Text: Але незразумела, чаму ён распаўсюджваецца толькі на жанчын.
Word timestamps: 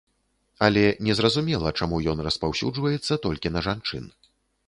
Але 0.67 0.85
незразумела, 1.07 1.73
чаму 1.83 1.99
ён 2.15 2.23
распаўсюджваецца 2.27 3.21
толькі 3.27 3.53
на 3.59 3.63
жанчын. 3.67 4.03